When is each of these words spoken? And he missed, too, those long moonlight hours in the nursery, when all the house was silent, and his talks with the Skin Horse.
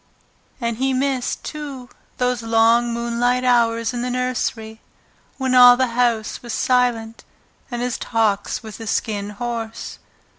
And 0.59 0.77
he 0.77 0.93
missed, 0.95 1.43
too, 1.43 1.87
those 2.17 2.41
long 2.41 2.91
moonlight 2.91 3.43
hours 3.43 3.93
in 3.93 4.01
the 4.01 4.09
nursery, 4.09 4.81
when 5.37 5.53
all 5.53 5.77
the 5.77 5.89
house 5.93 6.41
was 6.41 6.53
silent, 6.55 7.23
and 7.69 7.83
his 7.83 7.99
talks 7.99 8.63
with 8.63 8.79
the 8.79 8.87
Skin 8.87 9.29
Horse. 9.29 9.99